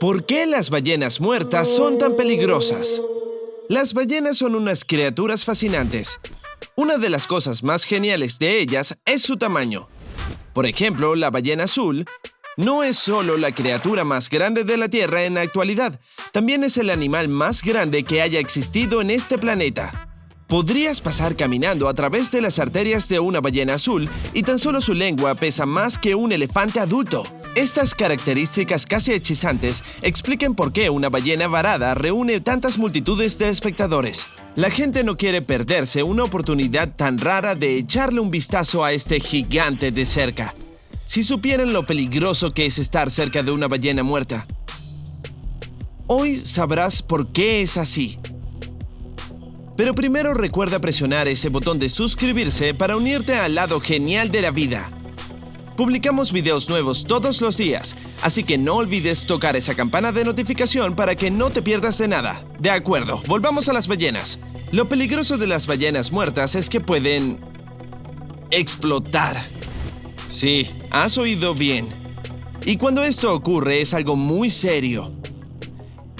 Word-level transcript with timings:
¿Por 0.00 0.24
qué 0.24 0.46
las 0.46 0.70
ballenas 0.70 1.20
muertas 1.20 1.68
son 1.68 1.98
tan 1.98 2.14
peligrosas? 2.14 3.02
Las 3.68 3.94
ballenas 3.94 4.36
son 4.38 4.54
unas 4.54 4.84
criaturas 4.84 5.44
fascinantes. 5.44 6.20
Una 6.76 6.98
de 6.98 7.10
las 7.10 7.26
cosas 7.26 7.64
más 7.64 7.82
geniales 7.82 8.38
de 8.38 8.60
ellas 8.60 8.96
es 9.04 9.22
su 9.22 9.36
tamaño. 9.36 9.88
Por 10.52 10.66
ejemplo, 10.66 11.16
la 11.16 11.30
ballena 11.30 11.64
azul 11.64 12.06
no 12.56 12.84
es 12.84 12.96
solo 12.96 13.36
la 13.36 13.50
criatura 13.50 14.04
más 14.04 14.30
grande 14.30 14.62
de 14.62 14.76
la 14.76 14.88
Tierra 14.88 15.24
en 15.24 15.34
la 15.34 15.40
actualidad, 15.40 15.98
también 16.30 16.62
es 16.62 16.76
el 16.76 16.90
animal 16.90 17.26
más 17.26 17.64
grande 17.64 18.04
que 18.04 18.22
haya 18.22 18.38
existido 18.38 19.00
en 19.00 19.10
este 19.10 19.36
planeta. 19.36 20.08
Podrías 20.46 21.00
pasar 21.00 21.34
caminando 21.34 21.88
a 21.88 21.94
través 21.94 22.30
de 22.30 22.40
las 22.40 22.60
arterias 22.60 23.08
de 23.08 23.18
una 23.18 23.40
ballena 23.40 23.74
azul 23.74 24.08
y 24.32 24.44
tan 24.44 24.60
solo 24.60 24.80
su 24.80 24.94
lengua 24.94 25.34
pesa 25.34 25.66
más 25.66 25.98
que 25.98 26.14
un 26.14 26.30
elefante 26.30 26.78
adulto. 26.78 27.24
Estas 27.58 27.92
características 27.96 28.86
casi 28.86 29.12
hechizantes 29.12 29.82
explican 30.02 30.54
por 30.54 30.72
qué 30.72 30.90
una 30.90 31.08
ballena 31.08 31.48
varada 31.48 31.92
reúne 31.96 32.38
tantas 32.38 32.78
multitudes 32.78 33.36
de 33.36 33.48
espectadores. 33.48 34.28
La 34.54 34.70
gente 34.70 35.02
no 35.02 35.16
quiere 35.16 35.42
perderse 35.42 36.04
una 36.04 36.22
oportunidad 36.22 36.94
tan 36.94 37.18
rara 37.18 37.56
de 37.56 37.76
echarle 37.76 38.20
un 38.20 38.30
vistazo 38.30 38.84
a 38.84 38.92
este 38.92 39.18
gigante 39.18 39.90
de 39.90 40.06
cerca. 40.06 40.54
Si 41.04 41.24
supieran 41.24 41.72
lo 41.72 41.84
peligroso 41.84 42.52
que 42.52 42.64
es 42.64 42.78
estar 42.78 43.10
cerca 43.10 43.42
de 43.42 43.50
una 43.50 43.66
ballena 43.66 44.04
muerta. 44.04 44.46
Hoy 46.06 46.36
sabrás 46.36 47.02
por 47.02 47.32
qué 47.32 47.62
es 47.62 47.76
así. 47.76 48.20
Pero 49.76 49.94
primero 49.94 50.32
recuerda 50.32 50.78
presionar 50.78 51.26
ese 51.26 51.48
botón 51.48 51.80
de 51.80 51.88
suscribirse 51.88 52.72
para 52.72 52.96
unirte 52.96 53.34
al 53.34 53.56
lado 53.56 53.80
genial 53.80 54.30
de 54.30 54.42
la 54.42 54.52
vida. 54.52 54.92
Publicamos 55.78 56.32
videos 56.32 56.68
nuevos 56.68 57.04
todos 57.04 57.40
los 57.40 57.56
días, 57.56 57.94
así 58.22 58.42
que 58.42 58.58
no 58.58 58.74
olvides 58.74 59.26
tocar 59.26 59.56
esa 59.56 59.76
campana 59.76 60.10
de 60.10 60.24
notificación 60.24 60.96
para 60.96 61.14
que 61.14 61.30
no 61.30 61.50
te 61.50 61.62
pierdas 61.62 61.98
de 61.98 62.08
nada. 62.08 62.44
De 62.58 62.72
acuerdo, 62.72 63.22
volvamos 63.28 63.68
a 63.68 63.72
las 63.72 63.86
ballenas. 63.86 64.40
Lo 64.72 64.88
peligroso 64.88 65.38
de 65.38 65.46
las 65.46 65.68
ballenas 65.68 66.10
muertas 66.10 66.56
es 66.56 66.68
que 66.68 66.80
pueden... 66.80 67.38
explotar. 68.50 69.40
Sí, 70.28 70.68
has 70.90 71.16
oído 71.16 71.54
bien. 71.54 71.86
Y 72.66 72.76
cuando 72.76 73.04
esto 73.04 73.32
ocurre 73.32 73.80
es 73.80 73.94
algo 73.94 74.16
muy 74.16 74.50
serio. 74.50 75.12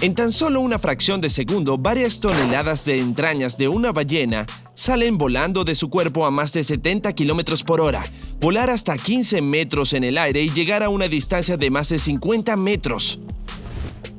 En 0.01 0.15
tan 0.15 0.31
solo 0.31 0.61
una 0.61 0.79
fracción 0.79 1.21
de 1.21 1.29
segundo, 1.29 1.77
varias 1.77 2.21
toneladas 2.21 2.85
de 2.85 3.01
entrañas 3.01 3.59
de 3.59 3.67
una 3.67 3.91
ballena 3.91 4.47
salen 4.75 5.19
volando 5.19 5.65
de 5.65 5.75
su 5.75 5.91
cuerpo 5.91 6.25
a 6.25 6.31
más 6.31 6.53
de 6.53 6.63
70 6.63 7.13
km 7.15 7.65
por 7.65 7.81
hora, 7.81 8.07
volar 8.39 8.71
hasta 8.71 8.97
15 8.97 9.43
metros 9.43 9.95
en 9.95 10.05
el 10.05 10.17
aire 10.17 10.41
y 10.41 10.51
llegar 10.51 10.85
a 10.85 10.89
una 10.89 11.09
distancia 11.09 11.57
de 11.57 11.71
más 11.71 11.89
de 11.89 11.99
50 11.99 12.57
metros. 12.57 13.19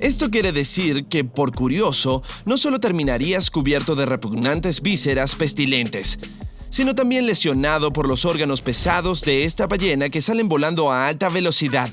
Esto 0.01 0.29
quiere 0.29 0.51
decir 0.51 1.05
que, 1.05 1.23
por 1.23 1.53
curioso, 1.53 2.23
no 2.43 2.57
solo 2.57 2.81
terminarías 2.81 3.49
cubierto 3.49 3.95
de 3.95 4.05
repugnantes 4.05 4.81
vísceras 4.81 5.35
pestilentes, 5.35 6.19
sino 6.69 6.93
también 6.93 7.25
lesionado 7.25 7.91
por 7.91 8.05
los 8.05 8.25
órganos 8.25 8.61
pesados 8.61 9.21
de 9.21 9.45
esta 9.45 9.65
ballena 9.65 10.09
que 10.09 10.19
salen 10.19 10.49
volando 10.49 10.91
a 10.91 11.07
alta 11.07 11.29
velocidad. 11.29 11.89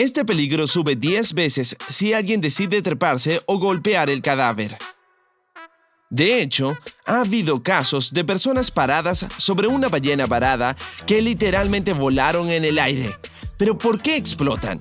Este 0.00 0.24
peligro 0.24 0.66
sube 0.66 0.96
10 0.96 1.34
veces 1.34 1.76
si 1.90 2.14
alguien 2.14 2.40
decide 2.40 2.80
treparse 2.80 3.42
o 3.44 3.58
golpear 3.58 4.08
el 4.08 4.22
cadáver. 4.22 4.78
De 6.08 6.40
hecho, 6.40 6.74
ha 7.04 7.20
habido 7.20 7.62
casos 7.62 8.14
de 8.14 8.24
personas 8.24 8.70
paradas 8.70 9.26
sobre 9.36 9.66
una 9.66 9.90
ballena 9.90 10.24
varada 10.24 10.74
que 11.06 11.20
literalmente 11.20 11.92
volaron 11.92 12.48
en 12.48 12.64
el 12.64 12.78
aire. 12.78 13.14
Pero 13.58 13.76
¿por 13.76 14.00
qué 14.00 14.16
explotan? 14.16 14.80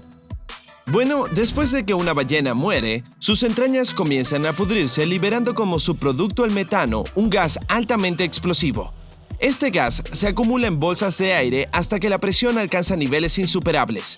Bueno, 0.86 1.26
después 1.28 1.72
de 1.72 1.86
que 1.86 1.94
una 1.94 2.14
ballena 2.14 2.54
muere, 2.54 3.04
sus 3.20 3.44
entrañas 3.44 3.94
comienzan 3.94 4.46
a 4.46 4.54
pudrirse 4.54 5.06
liberando 5.06 5.54
como 5.54 5.80
subproducto 5.80 6.46
el 6.46 6.52
metano, 6.52 7.04
un 7.16 7.30
gas 7.30 7.60
altamente 7.68 8.24
explosivo. 8.24 8.90
Este 9.38 9.70
gas 9.70 10.02
se 10.14 10.30
acumula 10.30 10.68
en 10.68 10.80
bolsas 10.80 11.18
de 11.18 11.34
aire 11.34 11.68
hasta 11.74 12.00
que 12.00 12.10
la 12.10 12.20
presión 12.20 12.58
alcanza 12.58 12.96
niveles 12.96 13.38
insuperables. 13.38 14.18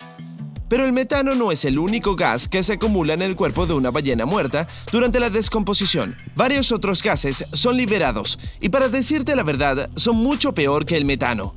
Pero 0.71 0.85
el 0.85 0.93
metano 0.93 1.35
no 1.35 1.51
es 1.51 1.65
el 1.65 1.77
único 1.77 2.15
gas 2.15 2.47
que 2.47 2.63
se 2.63 2.71
acumula 2.71 3.13
en 3.13 3.21
el 3.21 3.35
cuerpo 3.35 3.67
de 3.67 3.73
una 3.73 3.91
ballena 3.91 4.25
muerta 4.25 4.69
durante 4.89 5.19
la 5.19 5.29
descomposición. 5.29 6.15
Varios 6.37 6.71
otros 6.71 7.03
gases 7.03 7.45
son 7.51 7.75
liberados 7.75 8.39
y 8.61 8.69
para 8.69 8.87
decirte 8.87 9.35
la 9.35 9.43
verdad 9.43 9.89
son 9.97 10.15
mucho 10.15 10.53
peor 10.53 10.85
que 10.85 10.95
el 10.95 11.03
metano. 11.03 11.55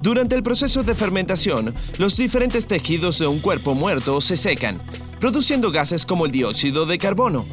Durante 0.00 0.36
el 0.36 0.42
proceso 0.42 0.82
de 0.82 0.94
fermentación, 0.94 1.74
los 1.98 2.16
diferentes 2.16 2.66
tejidos 2.66 3.18
de 3.18 3.26
un 3.26 3.40
cuerpo 3.40 3.74
muerto 3.74 4.22
se 4.22 4.38
secan, 4.38 4.80
produciendo 5.20 5.70
gases 5.70 6.06
como 6.06 6.24
el 6.24 6.32
dióxido 6.32 6.86
de 6.86 6.96
carbono. 6.96 7.44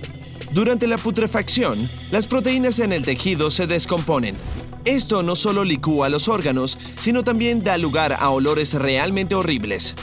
Durante 0.53 0.87
la 0.87 0.97
putrefacción, 0.97 1.89
las 2.11 2.27
proteínas 2.27 2.79
en 2.79 2.93
el 2.93 3.03
tejido 3.03 3.49
se 3.49 3.67
descomponen. 3.67 4.37
Esto 4.85 5.21
no 5.21 5.35
solo 5.35 5.65
licúa 5.65 6.07
los 6.07 6.29
órganos, 6.29 6.77
sino 6.97 7.25
también 7.25 7.61
da 7.61 7.77
lugar 7.77 8.15
a 8.17 8.29
olores 8.29 8.73
realmente 8.73 9.35
horribles. 9.35 9.93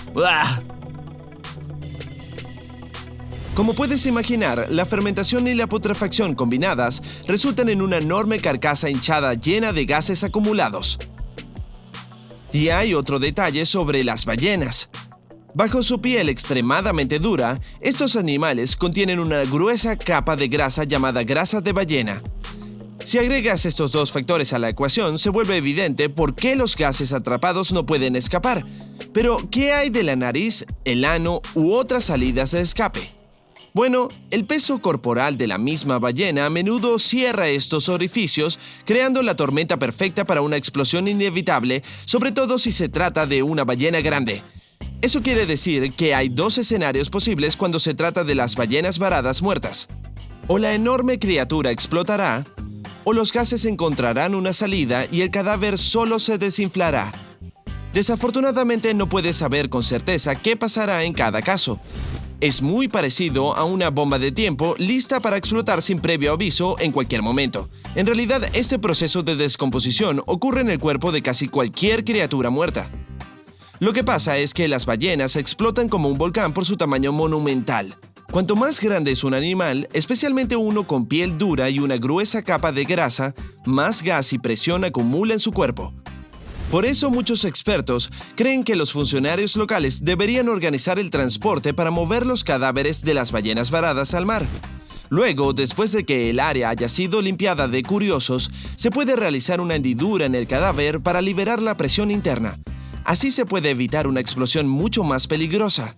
Como 3.55 3.75
puedes 3.75 4.05
imaginar, 4.07 4.67
la 4.69 4.85
fermentación 4.85 5.47
y 5.47 5.55
la 5.55 5.69
putrefacción 5.69 6.35
combinadas 6.35 7.01
resultan 7.29 7.69
en 7.69 7.83
una 7.83 7.99
enorme 7.99 8.41
carcasa 8.41 8.91
hinchada 8.91 9.35
llena 9.35 9.73
de 9.73 9.85
gases 9.85 10.25
acumulados. 10.25 10.99
Y 12.53 12.71
hay 12.71 12.95
otro 12.95 13.21
detalle 13.21 13.65
sobre 13.65 14.03
las 14.03 14.25
ballenas. 14.25 14.91
Bajo 15.55 15.85
su 15.85 16.01
piel 16.01 16.29
extremadamente 16.31 17.21
dura, 17.21 17.61
estos 17.81 18.17
animales 18.17 18.75
contienen 18.75 19.21
una 19.21 19.45
gruesa 19.45 19.97
capa 19.97 20.35
de 20.35 20.49
grasa 20.49 20.83
llamada 20.83 21.23
grasa 21.23 21.61
de 21.61 21.73
ballena. 21.73 22.23
Si 23.05 23.19
agregas 23.19 23.67
estos 23.67 23.93
dos 23.93 24.11
factores 24.11 24.53
a 24.53 24.59
la 24.59 24.71
ecuación, 24.71 25.17
se 25.21 25.31
vuelve 25.31 25.57
evidente 25.57 26.09
por 26.09 26.35
qué 26.35 26.57
los 26.57 26.77
gases 26.77 27.13
atrapados 27.13 27.71
no 27.71 27.87
pueden 27.87 28.17
escapar. 28.17 28.67
Pero, 29.13 29.49
¿qué 29.51 29.73
hay 29.73 29.91
de 29.91 30.03
la 30.03 30.17
nariz, 30.17 30.67
el 30.85 31.05
ano 31.05 31.41
u 31.55 31.73
otras 31.73 32.05
salidas 32.05 32.51
de 32.51 32.61
escape? 32.61 33.24
Bueno, 33.75 34.07
el 34.31 34.47
peso 34.47 34.81
corporal 34.81 35.37
de 35.37 35.49
la 35.49 35.59
misma 35.59 35.99
ballena 35.99 36.47
a 36.47 36.51
menudo 36.51 37.01
cierra 37.01 37.49
estos 37.49 37.89
orificios, 37.89 38.57
creando 38.85 39.21
la 39.21 39.35
tormenta 39.35 39.81
perfecta 39.81 40.25
para 40.25 40.43
una 40.43 40.57
explosión 40.57 41.09
inevitable, 41.09 41.83
sobre 42.05 42.31
todo 42.31 42.59
si 42.59 42.71
se 42.71 42.89
trata 42.89 43.27
de 43.27 43.43
una 43.43 43.65
ballena 43.65 44.01
grande. 44.01 44.45
Eso 45.03 45.23
quiere 45.23 45.45
decir 45.45 45.93
que 45.93 46.15
hay 46.15 46.29
dos 46.29 46.57
escenarios 46.57 47.11
posibles 47.11 47.57
cuando 47.57 47.81
se 47.81 47.95
trata 47.95 48.23
de 48.23 48.37
las 48.37 48.55
ballenas 48.55 49.01
varadas 49.01 49.43
muertas. 49.43 49.89
O 50.47 50.59
la 50.59 50.73
enorme 50.75 51.19
criatura 51.19 51.73
explotará, 51.73 52.45
o 53.03 53.12
los 53.12 53.32
gases 53.32 53.65
encontrarán 53.65 54.37
una 54.37 54.53
salida 54.53 55.09
y 55.11 55.23
el 55.23 55.32
cadáver 55.32 55.79
solo 55.79 56.21
se 56.21 56.38
desinflará. 56.38 57.11
Desafortunadamente 57.93 58.94
no 58.94 59.09
puedes 59.09 59.35
saber 59.35 59.69
con 59.69 59.82
certeza 59.82 60.37
qué 60.37 60.56
pasará 60.56 61.03
en 61.03 61.12
cada 61.12 61.43
caso, 61.43 61.81
es 62.44 62.61
muy 62.61 62.88
parecido 62.88 63.56
a 63.56 63.64
una 63.64 63.88
bomba 63.88 64.19
de 64.19 64.31
tiempo 64.31 64.75
lista 64.76 65.19
para 65.19 65.38
explotar 65.38 65.81
sin 65.81 65.99
previo 65.99 66.31
aviso 66.31 66.76
en 66.79 66.93
cualquier 66.93 67.23
momento. 67.23 67.70
En 67.94 68.05
realidad, 68.05 68.43
este 68.52 68.79
proceso 68.79 69.23
de 69.23 69.35
descomposición 69.35 70.23
ocurre 70.26 70.61
en 70.61 70.69
el 70.69 70.79
cuerpo 70.79 71.11
de 71.11 71.23
casi 71.23 71.49
cualquier 71.49 72.05
criatura 72.05 72.50
muerta. 72.50 72.91
Lo 73.81 73.94
que 73.94 74.05
pasa 74.05 74.37
es 74.37 74.52
que 74.52 74.69
las 74.69 74.85
ballenas 74.85 75.37
explotan 75.37 75.88
como 75.88 76.11
un 76.11 76.19
volcán 76.19 76.52
por 76.52 76.67
su 76.67 76.76
tamaño 76.76 77.12
monumental. 77.12 77.96
Cuanto 78.31 78.56
más 78.56 78.79
grande 78.79 79.12
es 79.12 79.25
un 79.25 79.32
animal, 79.32 79.88
especialmente 79.94 80.55
uno 80.55 80.87
con 80.87 81.06
piel 81.06 81.38
dura 81.38 81.70
y 81.70 81.79
una 81.79 81.97
gruesa 81.97 82.43
capa 82.43 82.73
de 82.73 82.85
grasa, 82.85 83.35
más 83.64 84.02
gas 84.02 84.35
y 84.35 84.38
presión 84.38 84.85
acumula 84.85 85.32
en 85.32 85.40
su 85.40 85.50
cuerpo. 85.50 85.94
Por 86.75 86.87
eso 86.87 87.09
muchos 87.09 87.44
expertos 87.44 88.11
creen 88.35 88.65
que 88.65 88.75
los 88.75 88.91
funcionarios 88.91 89.55
locales 89.55 90.05
deberían 90.05 90.49
organizar 90.49 90.99
el 90.99 91.09
transporte 91.09 91.73
para 91.73 91.93
mover 91.93 92.26
los 92.26 92.43
cadáveres 92.43 93.03
de 93.03 93.15
las 93.15 93.31
ballenas 93.31 93.71
varadas 93.71 94.12
al 94.12 94.26
mar. 94.26 94.44
Luego, 95.09 95.53
después 95.53 95.93
de 95.93 96.05
que 96.05 96.31
el 96.31 96.41
área 96.41 96.71
haya 96.71 96.88
sido 96.88 97.23
limpiada 97.23 97.69
de 97.69 97.85
curiosos, 97.85 98.50
se 98.75 98.91
puede 98.91 99.15
realizar 99.15 99.61
una 99.61 99.76
hendidura 99.76 100.26
en 100.26 100.35
el 100.35 100.49
cadáver 100.49 101.00
para 101.00 101.23
liberar 101.23 101.62
la 101.62 101.76
presión 101.76 102.11
interna. 102.11 102.59
Así 103.05 103.31
se 103.31 103.47
puede 103.47 103.71
evitar 103.71 104.09
una 104.09 104.19
explosión 104.19 104.67
mucho 104.67 105.05
más 105.05 105.29
peligrosa. 105.29 105.97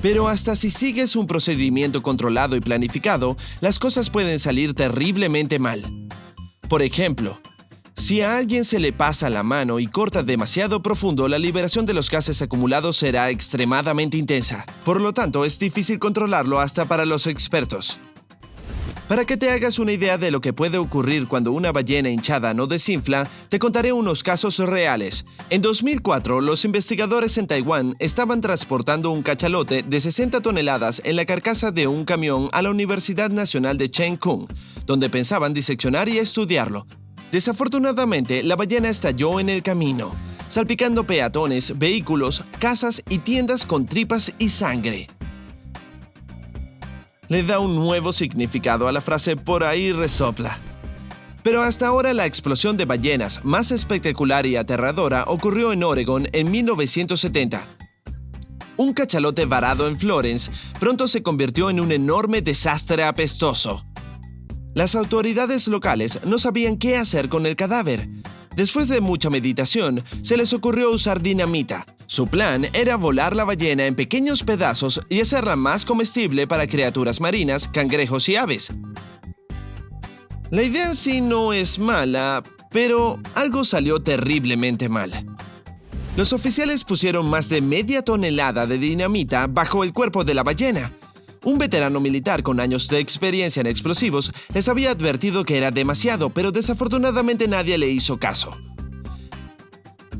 Pero 0.00 0.28
hasta 0.28 0.56
si 0.56 0.70
sigues 0.70 1.14
un 1.14 1.26
procedimiento 1.26 2.00
controlado 2.00 2.56
y 2.56 2.60
planificado, 2.60 3.36
las 3.60 3.78
cosas 3.78 4.08
pueden 4.08 4.38
salir 4.38 4.72
terriblemente 4.72 5.58
mal. 5.58 6.08
Por 6.70 6.80
ejemplo, 6.80 7.38
si 8.00 8.22
a 8.22 8.38
alguien 8.38 8.64
se 8.64 8.80
le 8.80 8.94
pasa 8.94 9.28
la 9.28 9.42
mano 9.42 9.78
y 9.78 9.86
corta 9.86 10.22
demasiado 10.22 10.82
profundo, 10.82 11.28
la 11.28 11.38
liberación 11.38 11.84
de 11.84 11.92
los 11.92 12.10
gases 12.10 12.40
acumulados 12.40 12.96
será 12.96 13.28
extremadamente 13.28 14.16
intensa. 14.16 14.64
Por 14.84 15.02
lo 15.02 15.12
tanto, 15.12 15.44
es 15.44 15.58
difícil 15.58 15.98
controlarlo 15.98 16.60
hasta 16.60 16.86
para 16.86 17.04
los 17.04 17.26
expertos. 17.26 17.98
Para 19.06 19.24
que 19.24 19.36
te 19.36 19.50
hagas 19.50 19.78
una 19.78 19.92
idea 19.92 20.16
de 20.16 20.30
lo 20.30 20.40
que 20.40 20.52
puede 20.52 20.78
ocurrir 20.78 21.26
cuando 21.28 21.52
una 21.52 21.72
ballena 21.72 22.08
hinchada 22.08 22.54
no 22.54 22.66
desinfla, 22.66 23.28
te 23.48 23.58
contaré 23.58 23.92
unos 23.92 24.22
casos 24.22 24.58
reales. 24.60 25.26
En 25.50 25.60
2004, 25.60 26.40
los 26.40 26.64
investigadores 26.64 27.36
en 27.36 27.48
Taiwán 27.48 27.96
estaban 27.98 28.40
transportando 28.40 29.10
un 29.10 29.22
cachalote 29.22 29.82
de 29.82 30.00
60 30.00 30.40
toneladas 30.40 31.02
en 31.04 31.16
la 31.16 31.26
carcasa 31.26 31.70
de 31.70 31.86
un 31.86 32.04
camión 32.04 32.48
a 32.52 32.62
la 32.62 32.70
Universidad 32.70 33.30
Nacional 33.30 33.76
de 33.76 33.90
Cheng 33.90 34.16
Kung, 34.16 34.46
donde 34.86 35.10
pensaban 35.10 35.52
diseccionar 35.52 36.08
y 36.08 36.18
estudiarlo. 36.18 36.86
Desafortunadamente, 37.32 38.42
la 38.42 38.56
ballena 38.56 38.88
estalló 38.88 39.40
en 39.40 39.48
el 39.48 39.62
camino, 39.62 40.14
salpicando 40.48 41.04
peatones, 41.04 41.78
vehículos, 41.78 42.44
casas 42.58 43.02
y 43.08 43.18
tiendas 43.18 43.66
con 43.66 43.86
tripas 43.86 44.32
y 44.38 44.48
sangre 44.48 45.08
le 47.30 47.44
da 47.44 47.60
un 47.60 47.76
nuevo 47.76 48.12
significado 48.12 48.88
a 48.88 48.92
la 48.92 49.00
frase 49.00 49.36
por 49.36 49.62
ahí 49.62 49.92
resopla. 49.92 50.58
Pero 51.44 51.62
hasta 51.62 51.86
ahora 51.86 52.12
la 52.12 52.26
explosión 52.26 52.76
de 52.76 52.86
ballenas 52.86 53.44
más 53.44 53.70
espectacular 53.70 54.46
y 54.46 54.56
aterradora 54.56 55.24
ocurrió 55.28 55.72
en 55.72 55.84
Oregon 55.84 56.26
en 56.32 56.50
1970. 56.50 57.62
Un 58.76 58.92
cachalote 58.92 59.44
varado 59.44 59.86
en 59.86 59.96
Florence 59.96 60.50
pronto 60.80 61.06
se 61.06 61.22
convirtió 61.22 61.70
en 61.70 61.78
un 61.78 61.92
enorme 61.92 62.42
desastre 62.42 63.04
apestoso. 63.04 63.86
Las 64.74 64.94
autoridades 64.94 65.68
locales 65.68 66.20
no 66.24 66.38
sabían 66.38 66.76
qué 66.76 66.96
hacer 66.96 67.28
con 67.28 67.46
el 67.46 67.56
cadáver. 67.56 68.08
Después 68.56 68.88
de 68.88 69.00
mucha 69.00 69.30
meditación, 69.30 70.02
se 70.22 70.36
les 70.36 70.52
ocurrió 70.52 70.90
usar 70.90 71.22
dinamita, 71.22 71.86
su 72.10 72.26
plan 72.26 72.66
era 72.72 72.96
volar 72.96 73.36
la 73.36 73.44
ballena 73.44 73.86
en 73.86 73.94
pequeños 73.94 74.42
pedazos 74.42 75.00
y 75.08 75.20
hacerla 75.20 75.54
más 75.54 75.84
comestible 75.84 76.48
para 76.48 76.66
criaturas 76.66 77.20
marinas, 77.20 77.68
cangrejos 77.68 78.28
y 78.28 78.34
aves. 78.34 78.72
La 80.50 80.64
idea 80.64 80.88
en 80.88 80.96
sí 80.96 81.20
no 81.20 81.52
es 81.52 81.78
mala, 81.78 82.42
pero 82.72 83.20
algo 83.36 83.64
salió 83.64 84.02
terriblemente 84.02 84.88
mal. 84.88 85.12
Los 86.16 86.32
oficiales 86.32 86.82
pusieron 86.82 87.30
más 87.30 87.48
de 87.48 87.60
media 87.60 88.02
tonelada 88.02 88.66
de 88.66 88.78
dinamita 88.78 89.46
bajo 89.46 89.84
el 89.84 89.92
cuerpo 89.92 90.24
de 90.24 90.34
la 90.34 90.42
ballena. 90.42 90.92
Un 91.44 91.58
veterano 91.58 92.00
militar 92.00 92.42
con 92.42 92.60
años 92.60 92.88
de 92.88 92.98
experiencia 92.98 93.60
en 93.60 93.66
explosivos 93.66 94.32
les 94.52 94.68
había 94.68 94.90
advertido 94.90 95.44
que 95.44 95.56
era 95.56 95.70
demasiado, 95.70 96.30
pero 96.30 96.52
desafortunadamente 96.52 97.48
nadie 97.48 97.78
le 97.78 97.88
hizo 97.88 98.18
caso. 98.18 98.56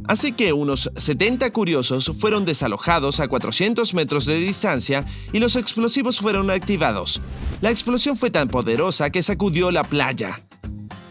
Así 0.09 0.33
que 0.33 0.53
unos 0.53 0.91
70 0.97 1.53
curiosos 1.53 2.11
fueron 2.19 2.45
desalojados 2.45 3.21
a 3.21 3.29
400 3.29 3.95
metros 3.95 4.27
de 4.27 4.41
distancia 4.41 5.05
y 5.33 5.39
los 5.39 5.55
explosivos 5.55 6.19
fueron 6.21 6.51
activados. 6.51 7.21
La 7.61 7.71
explosión 7.71 8.17
fue 8.17 8.31
tan 8.31 8.49
poderosa 8.49 9.11
que 9.11 9.23
sacudió 9.23 9.71
la 9.71 9.85
playa. 9.85 10.43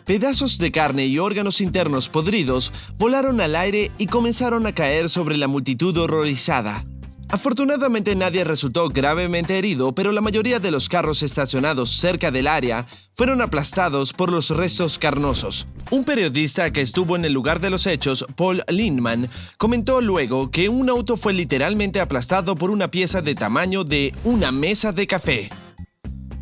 Pedazos 0.06 0.58
de 0.58 0.72
carne 0.72 1.06
y 1.06 1.20
órganos 1.20 1.62
internos 1.62 2.10
podridos 2.10 2.74
volaron 2.98 3.40
al 3.40 3.56
aire 3.56 3.92
y 4.00 4.08
comenzaron 4.08 4.66
a 4.66 4.74
caer 4.74 5.08
sobre 5.08 5.38
la 5.38 5.48
multitud 5.48 5.96
horrorizada. 5.96 6.84
Afortunadamente 7.32 8.16
nadie 8.16 8.44
resultó 8.44 8.90
gravemente 8.90 9.60
herido, 9.60 9.94
pero 9.94 10.12
la 10.12 10.20
mayoría 10.20 10.60
de 10.60 10.72
los 10.72 10.90
carros 10.90 11.22
estacionados 11.22 11.92
cerca 11.92 12.32
del 12.32 12.48
área 12.48 12.88
fueron 13.14 13.42
aplastados 13.42 14.14
por 14.14 14.32
los 14.32 14.50
restos 14.50 14.98
carnosos. 14.98 15.68
Un 15.92 16.06
periodista 16.06 16.74
que 16.74 16.82
estuvo 16.82 17.16
en 17.16 17.26
el 17.26 17.34
lugar 17.34 17.60
de 17.60 17.70
los 17.70 17.86
hechos, 17.86 18.26
Paul 18.36 18.64
Lindman, 18.68 19.30
comentó 19.58 20.02
luego 20.02 20.50
que 20.50 20.70
un 20.70 20.90
auto 20.90 21.18
fue 21.18 21.34
literalmente 21.34 22.02
aplastado 22.02 22.56
por 22.56 22.72
una 22.72 22.90
pieza 22.90 23.22
de 23.22 23.36
tamaño 23.36 23.84
de 23.84 24.12
una 24.24 24.52
mesa 24.52 24.92
de 24.92 25.06
café. 25.06 25.50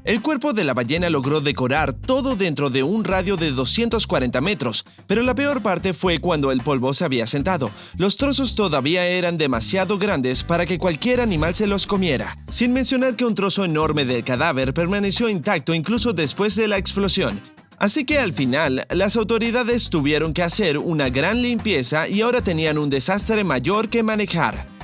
El 0.08 0.22
cuerpo 0.22 0.54
de 0.54 0.64
la 0.64 0.74
ballena 0.74 1.10
logró 1.10 1.42
decorar 1.42 1.92
todo 1.92 2.38
dentro 2.38 2.70
de 2.70 2.82
un 2.82 3.04
radio 3.04 3.36
de 3.36 3.52
240 3.52 4.40
metros, 4.40 4.86
pero 5.06 5.22
la 5.22 5.36
peor 5.36 5.62
parte 5.62 5.94
fue 5.94 6.20
cuando 6.20 6.54
el 6.54 6.62
polvo 6.62 6.94
se 6.94 7.04
había 7.04 7.28
sentado. 7.28 7.72
Los 7.98 8.16
trozos 8.16 8.56
todavía 8.56 9.06
eran 9.06 9.38
demasiado 9.38 9.98
grandes 9.98 10.46
para 10.46 10.66
que 10.66 10.80
cualquier 10.80 11.20
animal 11.20 11.56
se 11.56 11.68
los 11.68 11.86
comiera, 11.86 12.38
sin 12.48 12.72
mencionar 12.72 13.18
que 13.18 13.26
un 13.26 13.36
trozo 13.36 13.66
enorme 13.66 14.06
del 14.06 14.24
cadáver 14.24 14.74
permaneció 14.74 15.28
intacto 15.28 15.74
incluso 15.74 16.14
después 16.14 16.56
de 16.56 16.70
la 16.70 16.78
explosión. 16.78 17.42
Así 17.78 18.06
que 18.06 18.18
al 18.18 18.32
final, 18.32 18.88
las 18.90 19.18
autoridades 19.18 19.90
tuvieron 19.90 20.34
que 20.34 20.42
hacer 20.42 20.78
una 20.78 21.10
gran 21.10 21.42
limpieza 21.42 22.08
y 22.08 22.22
ahora 22.22 22.42
tenían 22.42 22.78
un 22.78 22.90
desastre 22.90 23.44
mayor 23.44 23.90
que 23.90 24.04
manejar. 24.04 24.77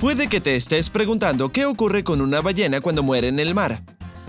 Puede 0.00 0.28
que 0.28 0.40
te 0.40 0.54
estés 0.54 0.90
preguntando 0.90 1.50
qué 1.50 1.66
ocurre 1.66 2.04
con 2.04 2.20
una 2.20 2.40
ballena 2.40 2.80
cuando 2.80 3.02
muere 3.02 3.26
en 3.26 3.40
el 3.40 3.52
mar. 3.52 3.82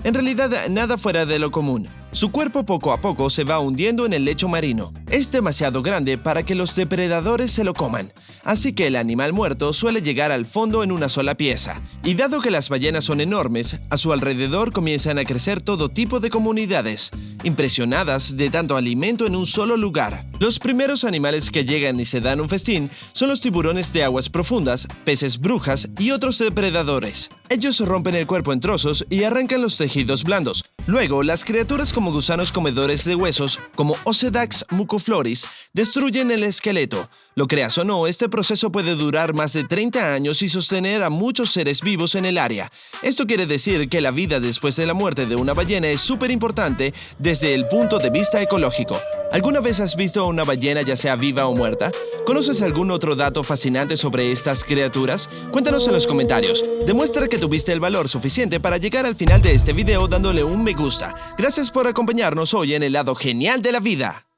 En 0.03 0.15
realidad, 0.15 0.67
nada 0.67 0.97
fuera 0.97 1.27
de 1.27 1.37
lo 1.37 1.51
común. 1.51 1.87
Su 2.11 2.31
cuerpo 2.31 2.65
poco 2.65 2.91
a 2.91 3.01
poco 3.01 3.29
se 3.29 3.43
va 3.43 3.59
hundiendo 3.59 4.07
en 4.07 4.13
el 4.13 4.25
lecho 4.25 4.47
marino. 4.47 4.91
Es 5.11 5.31
demasiado 5.31 5.83
grande 5.83 6.17
para 6.17 6.41
que 6.41 6.55
los 6.55 6.75
depredadores 6.75 7.51
se 7.51 7.63
lo 7.63 7.75
coman, 7.75 8.11
así 8.43 8.73
que 8.73 8.87
el 8.87 8.95
animal 8.95 9.31
muerto 9.31 9.73
suele 9.73 10.01
llegar 10.01 10.31
al 10.31 10.47
fondo 10.47 10.83
en 10.83 10.91
una 10.91 11.07
sola 11.07 11.35
pieza. 11.35 11.79
Y 12.03 12.15
dado 12.15 12.41
que 12.41 12.49
las 12.49 12.69
ballenas 12.69 13.05
son 13.05 13.21
enormes, 13.21 13.79
a 13.91 13.97
su 13.97 14.11
alrededor 14.11 14.71
comienzan 14.71 15.19
a 15.19 15.23
crecer 15.23 15.61
todo 15.61 15.89
tipo 15.89 16.19
de 16.19 16.31
comunidades, 16.31 17.11
impresionadas 17.43 18.37
de 18.37 18.49
tanto 18.49 18.75
alimento 18.75 19.25
en 19.25 19.35
un 19.35 19.47
solo 19.47 19.77
lugar. 19.77 20.25
Los 20.39 20.59
primeros 20.59 21.03
animales 21.03 21.51
que 21.51 21.65
llegan 21.65 21.99
y 21.99 22.05
se 22.05 22.21
dan 22.21 22.41
un 22.41 22.49
festín 22.49 22.89
son 23.11 23.29
los 23.29 23.41
tiburones 23.41 23.93
de 23.93 24.03
aguas 24.03 24.29
profundas, 24.29 24.87
peces 25.03 25.39
brujas 25.39 25.89
y 25.97 26.11
otros 26.11 26.37
depredadores. 26.37 27.29
Ellos 27.49 27.79
rompen 27.79 28.15
el 28.15 28.27
cuerpo 28.27 28.53
en 28.53 28.59
trozos 28.59 29.05
y 29.09 29.23
arrancan 29.23 29.61
los 29.61 29.77
tejidos 29.77 30.23
blandos, 30.23 30.63
Luego, 30.89 31.21
las 31.21 31.45
criaturas 31.45 31.93
como 31.93 32.11
gusanos 32.11 32.51
comedores 32.51 33.05
de 33.05 33.13
huesos, 33.13 33.59
como 33.75 33.95
Ocedax 34.05 34.65
mucofloris, 34.71 35.45
destruyen 35.71 36.31
el 36.31 36.43
esqueleto. 36.43 37.11
Lo 37.39 37.47
creas 37.47 37.77
o 37.77 37.85
no, 37.85 38.05
este 38.05 38.27
proceso 38.27 38.69
puede 38.69 38.95
durar 38.95 39.33
más 39.33 39.53
de 39.53 39.63
30 39.63 40.13
años 40.13 40.41
y 40.41 40.49
sostener 40.49 41.03
a 41.03 41.09
muchos 41.09 41.51
seres 41.51 41.79
vivos 41.79 42.15
en 42.15 42.25
el 42.25 42.37
área. 42.37 42.69
Esto 43.01 43.25
quiere 43.27 43.45
decir 43.45 43.87
que 43.87 44.01
la 44.01 44.11
vida 44.11 44.41
después 44.41 44.75
de 44.75 44.85
la 44.85 44.93
muerte 44.93 45.25
de 45.25 45.37
una 45.37 45.53
ballena 45.53 45.87
es 45.87 46.01
súper 46.01 46.31
importante 46.31 46.93
desde 47.17 47.53
el 47.53 47.65
punto 47.69 47.97
de 47.97 48.09
vista 48.09 48.41
ecológico. 48.41 48.99
¿Alguna 49.31 49.61
vez 49.61 49.79
has 49.79 49.95
visto 49.95 50.19
a 50.19 50.25
una 50.25 50.43
ballena 50.43 50.81
ya 50.81 50.97
sea 50.97 51.15
viva 51.15 51.47
o 51.47 51.55
muerta? 51.55 51.93
¿Conoces 52.25 52.61
algún 52.61 52.91
otro 52.91 53.15
dato 53.15 53.41
fascinante 53.45 53.95
sobre 53.95 54.33
estas 54.33 54.65
criaturas? 54.65 55.29
Cuéntanos 55.53 55.87
en 55.87 55.93
los 55.93 56.07
comentarios. 56.07 56.65
Demuestra 56.85 57.29
que 57.29 57.37
tuviste 57.37 57.71
el 57.71 57.79
valor 57.79 58.09
suficiente 58.09 58.59
para 58.59 58.75
llegar 58.75 59.05
al 59.05 59.15
final 59.15 59.41
de 59.41 59.53
este 59.53 59.71
video 59.71 60.09
dándole 60.09 60.43
un 60.43 60.61
me 60.61 60.73
gusta. 60.73 61.15
Gracias 61.37 61.71
por 61.71 61.87
acompañarnos 61.87 62.53
hoy 62.53 62.73
en 62.75 62.83
el 62.83 62.91
lado 62.91 63.15
genial 63.15 63.61
de 63.61 63.71
la 63.71 63.79
vida. 63.79 64.28